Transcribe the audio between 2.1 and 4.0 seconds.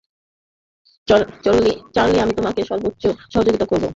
আমি তোমাকে সর্বোচ্চ সহযোগিতা করবো।